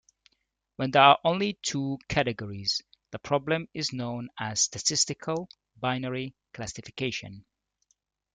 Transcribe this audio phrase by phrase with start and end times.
[0.77, 5.47] When there are only two categories the problem is known as statistical
[5.79, 7.45] binary classification.